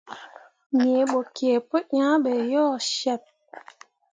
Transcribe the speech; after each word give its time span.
Nii 0.77 1.03
bo 1.09 1.19
kǝǝ 1.35 1.53
pu 1.67 1.75
yah 1.95 2.17
be 2.23 2.31
yo 2.51 2.65
ceɓ. 2.95 3.21